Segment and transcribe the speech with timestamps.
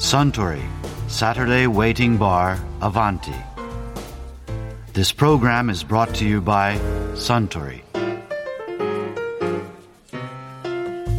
[0.00, 0.62] Suntory
[1.08, 3.34] Saturday Waiting Bar Avanti.
[4.94, 6.78] This program is brought to you by
[7.14, 7.82] Suntory.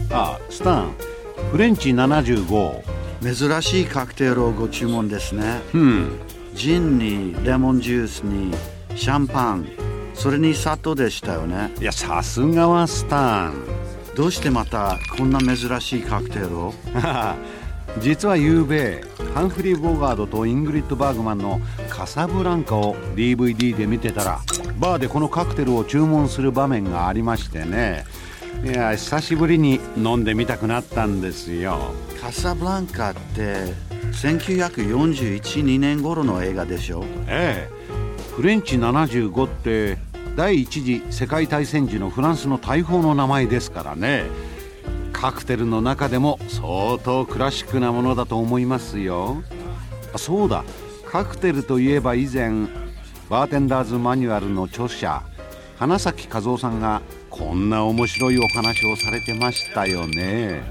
[0.09, 0.95] あスタン
[1.51, 2.83] フレンチ75
[3.21, 6.19] 珍しいカクテルをご注文ですねうん
[6.55, 8.51] ジンにレモンジュースに
[8.95, 9.67] シャンパン
[10.15, 13.53] それに砂糖でしたよねいやさすがはスタン
[14.15, 16.73] どうしてまたこんな珍しいカクテルを
[17.99, 24.39] 実は昨夜ハンフリー・ボガードとイングリッド・バーグマンの「カサブランカ」を DVD で見てたら
[24.79, 28.05] バーでこのカクテルを注文する場面がありましてね。
[28.63, 31.93] いや久しぶりに飲んでみたくなったんですよ。
[32.21, 33.73] カサブランカって
[34.11, 37.03] 1941-2年頃の映画でしょ？
[37.27, 37.81] ええ。
[38.35, 39.97] フレンチ75って
[40.35, 44.23] 第一次世界大戦時のフランスの大砲の名前ですからね
[45.21, 49.43] カクテルの中でも相当クラシックなものだと思いますよ。
[50.15, 50.63] あそうだ。
[51.05, 52.49] カクテルといえば以前
[53.29, 55.21] バーテンダーズマニュアルの著者
[55.77, 60.63] 花咲和夫さんがこんな面白いお話をされてましたよね。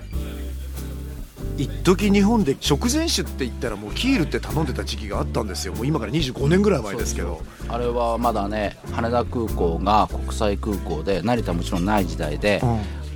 [1.56, 5.74] 一時日本で食前酒って言ったらもうキールって頼んでた時期があったんですよ。
[5.74, 7.40] もう今から25年ぐらい前ですけど。
[7.68, 12.60] あれはまだね羽田空港が国際空港で成田もちろんない時代で、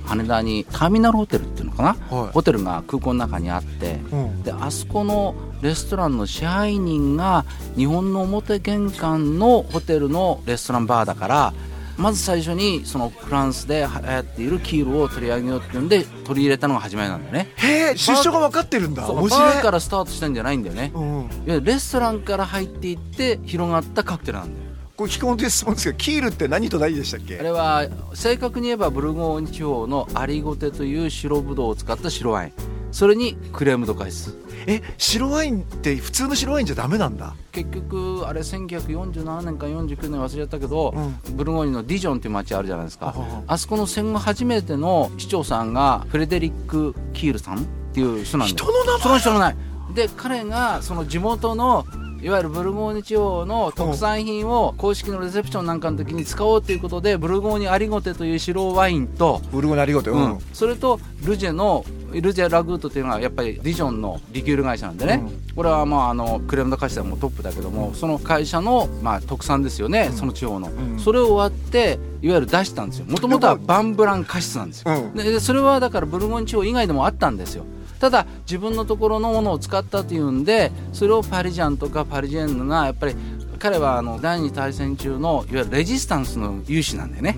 [0.05, 2.31] 羽田にターミナルホテルっていうのかな、はい。
[2.31, 4.43] ホテルが空港の中にあって、うん。
[4.43, 11.53] であそこのレストランの支配人が日本の表玄関のホテルのレストランバーだから
[11.97, 17.53] まず最初にそのフランスで流行っているキールを取り上げようっていうんで取り入れたのが始まりなんだよね。
[17.55, 19.07] へえ出所が分かってるんだ。
[19.09, 19.53] 面白い。
[19.53, 24.64] バーからスタートしたんじゃないんだよね、うん、レストランから入っていって広がったカクテルなんだよ
[24.95, 27.37] これ基本的質問ですけどキールって何と何でしたっけ？
[27.39, 32.53] あれは正確に言えばブルゴーニュ地方のアリゴテという白ブドウを使った白ワイン。
[32.91, 37.35] それにクレームドカイスえ白ワインって普通の白ワインじゃダメなんだ？
[37.51, 40.93] 結局あれ1947年か49年忘れちゃったけど、
[41.31, 43.13] ブルゴーニュのディジョンっていう町あるじゃないですか。
[43.17, 47.61] ああそこの戦後初めての市長さんがフレデリック・キールさんっ
[47.93, 49.01] ていう人なんだよ人の名前？
[49.01, 49.55] その人の名前。
[49.93, 51.85] で彼がその地元の
[52.25, 60.31] いわゆるブルゴーニュ地方の特産品を公式のレセプションなんかの時に使おうということでブルゴーニュアリゴテという白ワインとブルゴーニュアリゴテ、うん。
[60.33, 65.21] うん、それとルジェのルジェラグートというのはやっぱりディジョンのリキュール会社なんでね、
[65.55, 73.05] これはまああのクレームの会社でもトップだけども、その会社のまあ特産ですよね、その地方の、それを割っていわゆる出したんですよ。
[73.05, 77.65] もともとは vin blanc cassis なんですよ、でそれはだからブルゴーニュ地方以外でもあったんですよ
[77.99, 83.15] ただ自分のところのものを使ったというんでそれをパリジャンとかパリジェンヌがやっぱり
[83.59, 87.35] 彼はあの第二次大戦中のいわゆるレジスタンスの有志なんだよね、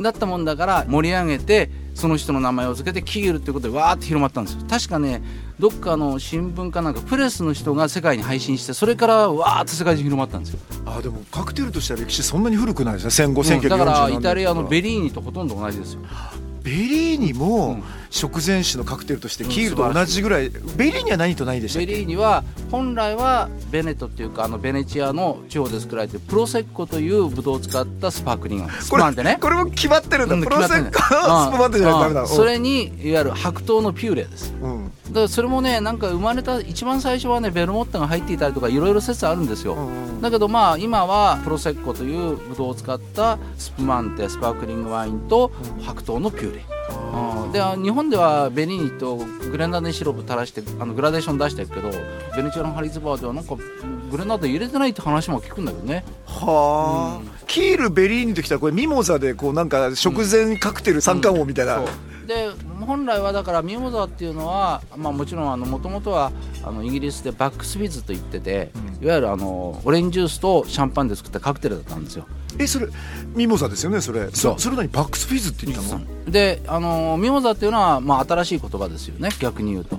[0.00, 4.60] だったもんだから盛り上げてその人の名前を付けてキールっていうことでわーって広まったんですよ。
[4.68, 5.22] 確かね
[5.58, 13.10] どっかの新聞かなんかプレスの人が世界に配信してそれからわーって世界中に広まったんですよ、あでもカクテルとしては歴史そんなに古くないですね。
[13.10, 16.00] 戦後1940うんだからイタリアのベリリーニとほとんど同じですよ
[16.66, 17.82] ベリーニもうん。
[18.10, 29.38] 食前酒のカクテルとしてキールと同じぐらい、ベリーニは何と何でしたっベけリーニは本来はベネトっていうかあのベネチアの地方で作られてるプロセッコというブドウを使ったスパークリングスこれパンってね。
[29.40, 32.24] これも決まってるんだ、うんプロセッ決コのスプマンテじゃないとダメだ、う。
[32.24, 34.54] んそれにいわゆる白桃のピューレです。
[34.62, 34.76] うん。
[34.76, 46.55] うんだからそれもねなんか生まれた一番最初はねベルモッタが入っていたりとかいろいろ説あるんですよ、うんだけどまあ今はプロセッコというブドウを使ったスプマンテスパークリングワインと白桃のピューレ、
[47.44, 47.52] うん。
[47.52, 51.90] で日本ではベリーニとグレナデンシロップ垂らしてあのグラデーション出してるけど
[52.36, 53.56] ベネチアのハリーズバーではなんか
[54.10, 56.04] グレナデン入れてないって話も聞くんだけどね。
[56.26, 61.82] はあ、キールベリーニときたらこれミモザでこうなんか食前カクテル三冠王みたいな、
[62.26, 62.50] で
[62.86, 66.32] 本来はだからミモザっていうのは、まあ、もちろんもともとは
[66.64, 68.70] あのイギリスでバックスフィズと言ってて、
[69.00, 72.26] いわゆるあのオレンジジュースとシャンパンで作ったカクテルだったんですよ。
[72.58, 72.88] えそれ
[73.34, 74.30] ミモザですよねそれ。
[74.30, 74.54] そう。
[74.54, 74.88] そそれ何？
[74.88, 76.00] バックスフィズって言ったの？
[76.24, 79.98] であのミモザっていうのは、まあ、新しい言葉ですよね逆に言うと。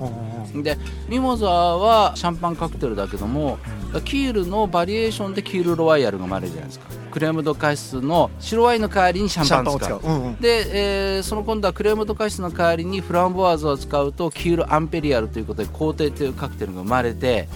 [0.64, 3.60] でミモザはシャンパンカクテルだけども、
[4.01, 6.88] キールのバリエーションでキールロワイヤルが生まれるじゃないですか。
[7.11, 9.99] クレームドカシスの白ワインの代わりにシャンパンを使う。
[10.03, 10.07] う。
[10.07, 10.35] うんうん。
[10.35, 17.47] で、えーその今度はクレームドカシスの代わりにフランボワーズを使うとキールアンペリアルということで皇帝というカクテルが生まれて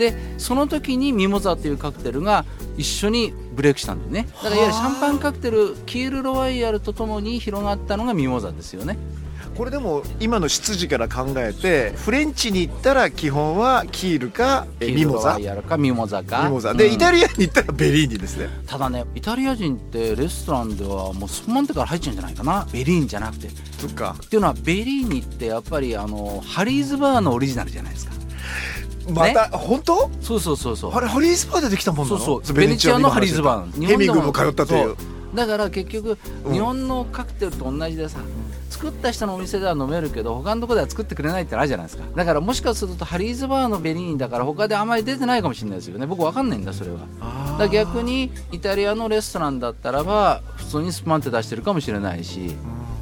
[0.00, 2.46] でその時にミモザというカクテルが
[2.78, 4.26] 一緒にブレイクしたんだよね。
[4.42, 8.96] だからいわゆるシャンパンカクテルキールロワイヤルとともに広がったのがミモザですよね。
[9.54, 15.38] これでも今の出自から考えてフレンチに行ったら基本はキールかえミモザ？
[15.68, 16.44] かミモザか。
[16.44, 16.72] ミモザ。
[16.72, 16.94] で、うん。
[16.94, 18.48] イタリアに行ったらベリーニですね。
[18.66, 22.66] ただねイタリア人ってレストランではもうスプマンテから入っちゃうんじゃないかな。
[22.72, 23.48] ベリーニじゃなくて。
[23.48, 24.16] っそっか。
[24.30, 28.19] ていうのはベリーニってやっぱりあのハリーズバーのオリジナルじゃないですか
[29.10, 30.10] また、本当？
[30.20, 30.92] そうそうそうそう。
[30.94, 32.52] あれハリーズバーでできたもんそうそう。
[32.54, 34.96] ベネチアのハリーズバーヘミングも通ったという。
[35.34, 36.52] だから結局うん。
[36.52, 38.18] 日本のカクテルと同じでさ、
[38.68, 42.04] 作った人のお店では飲めるけど他のとこでは作ってくれないってのあるじゃないですか。
[42.16, 46.06] だからもしかするとハリーズバーのベリーニだから他であまり出てないかもしれないですよね。
[46.06, 47.00] 僕わかんないんだそれは。
[47.58, 52.54] だ逆にイタリアのレストランだったらば普通にスパンって出してるかもしれないし、だ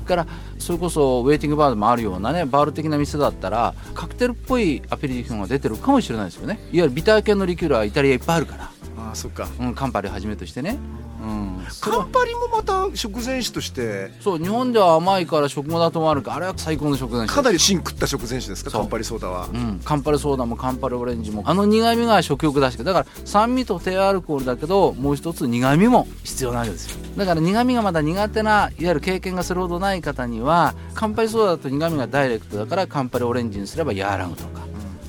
[0.09, 0.27] から
[0.59, 6.55] それこそウェイティングバーでもあるようなねバール的な店だったらカクテルっぽいアペリティフが出てるかもしれないですよね。
[6.55, 8.65] いわゆるビター系のリキュールはイタリアいっぱいあるから、
[8.99, 9.49] ああそっか。
[9.61, 10.79] うん、カンパリをはじめとしてね、
[11.21, 14.13] うん、カンパリもまた食前酒として。
[14.21, 16.31] そう日本では甘いから食後だともあるか。
[16.31, 17.35] らあれは最高の食前酒。
[17.35, 18.71] かなり芯食った食前酒ですか？
[18.71, 19.49] カンパリソーダは。
[19.53, 21.43] うん、カンパルソーダもカンパルオレンジも。
[21.45, 26.97] あの苦味が食欲出してだから酸味と低アルコールだけどもう一つ苦味も必要なわけですよ。
[27.17, 34.61] だから苦味がまだ苦手ないわゆる経験がそれほどない方にはカンパリソーダだと苦味がダイレクトだからカンパルオレンジにすれば和らぐとか、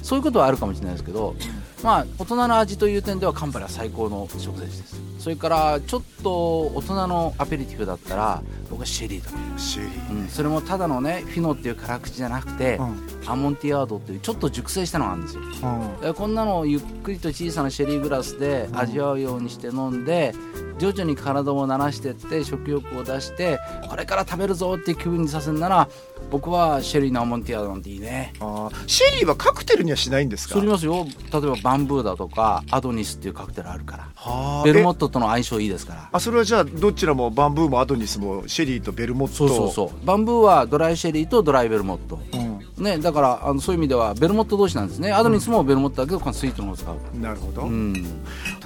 [0.02, 1.36] そういうことはあるかもしれないですけど、
[1.84, 5.02] まあ大人の味という点ではカンパリは最高の食前酒です。
[5.20, 12.80] それからちょっと大人のアペリティフだったら僕はシェリーだとシェリーうん、それもただのねフィノっていう辛口じゃなくて、
[13.26, 15.42] アモンティアードっていうちょっと熟成したのがあるんですよ。
[15.42, 16.02] うん。
[16.02, 20.34] でこんなのをゆっくりと小さなシェリーグラスで味わうようにして飲んで
[20.80, 23.60] 徐々に体を慣らしてって食欲を出して
[23.90, 25.90] これから食べるぞっていう気分にさせるなら
[26.32, 28.34] 僕はシェリーのアモンティリャードなんていいね。
[28.40, 30.56] あーシェリーはカクテルにはしないんですか？
[30.56, 31.06] しますよ。
[31.06, 34.10] 例えばバンブーだとかアドニスっていうカクテルあるから。
[34.16, 34.64] はあ。
[34.64, 36.10] ベルモえットとの相性いいですから。
[36.12, 39.38] あそれはじゃあどちらもバンブーもアドニスもシェリーとベルモット。
[39.38, 40.06] そうそうそう。
[40.06, 42.20] バンブーはドライシェリーとドライベルモット。
[42.34, 42.60] うん。
[42.84, 45.12] ね、だからあのそういう意味ではベルモット同士なんですね。
[45.12, 47.94] アドニスもベルモットだけどこのスイートの方を使う、なるほど、うん、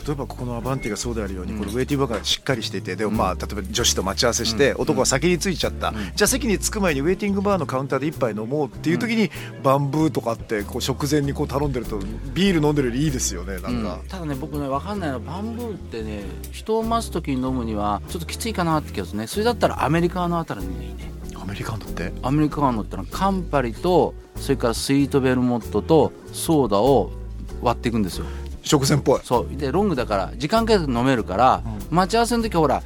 [0.05, 9.29] 例えばここのアバンティがそうであるように、これウェイティングバーがしっかりしていてでもまあ例えば女子と待ち合わせして、男が先に着いちゃった、じゃあ席に着く前にウェイティングバーのカウンターで一杯飲もうっていう時に、
[9.63, 11.99] バンブーとかってこう食前にこう頼んでると
[12.33, 15.15] ビール飲んでるよりいいですよねなんか、ただね僕ね分かんないの。
[15.15, 19.27] はバンブーってね人を待つ時に飲むにはちょっときついかなって気がするね。
[19.27, 21.11] それだったらアメリカのあたりにいいね。
[21.35, 22.13] アメリカンドって？
[22.21, 27.11] アメリカのってのはカンパリとそれからスイートベルモットとソーダを
[27.61, 28.25] 割っていくんですよ
[28.63, 29.19] 食前っぽい。
[29.23, 29.55] そう。
[29.55, 31.61] でロングだから時間かけて飲めるから、
[31.91, 32.81] 待ち合わせの時ほら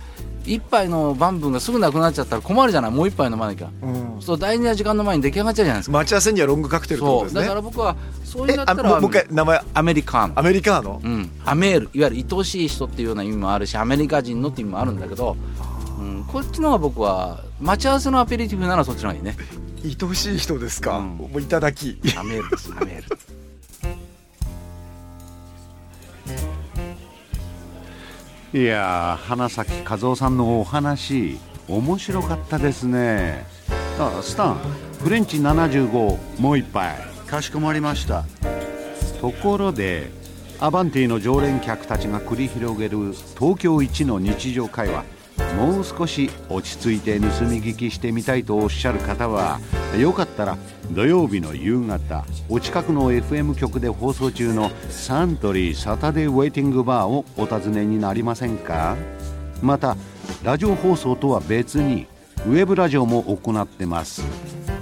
[0.45, 2.91] 一杯のバンブーがすぐなくなっちゃったら困るじゃない？
[2.91, 4.21] もう一杯飲まなきゃ、うん。
[4.21, 7.41] そう大事な時間の前に出来上がっちゃうじゃないですか待ち合わせにはロングカクテルってことですね。
[7.41, 11.89] そうだから僕はそういえうんだったらあもう一回名前アメリカンアメリカーノうん、アメール。
[11.93, 15.35] いわゆる愛しい人っていうような意味もあるしアメリカ人のって意味もあるんだけど、
[15.99, 19.35] うん、こっちの方が僕は待ち合わせのアペリティブならそっちの方がいいね。
[19.83, 21.17] 愛しい人ですか、うん。
[21.17, 21.99] もういただき。
[22.17, 22.71] アメールです。
[22.75, 23.17] アメール
[28.53, 33.45] いやー花咲和夫さんのお話面白かったですね。
[33.99, 34.55] あスタン
[35.03, 36.95] フレンチ75もう一杯。
[37.27, 38.23] かしこまりました。
[39.19, 40.09] ところで
[40.61, 45.03] アバンティの常連客たちが繰り広げる東京一の日常会話
[45.55, 49.59] もう少し落ち着いて盗み聞きしてみたいとおっしゃる方は
[49.99, 50.57] よかったら
[50.91, 58.95] 土曜日の夕方お近くの FM 局で放送中のサントリーサタデーウェイティングバーをお尋ねになりませんか？
[59.61, 59.97] また
[60.43, 62.05] ラジオ放送とは別に
[62.45, 64.23] ウェブラジオも行ってます。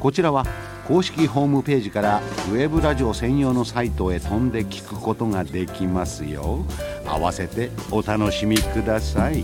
[0.02, 0.46] こちらは
[0.88, 2.22] 公式ホームページから
[2.52, 6.66] ウェブラジオ専用のサイトへ飛んで聞くことができますよ。
[7.08, 9.44] 合わせてお楽しみください。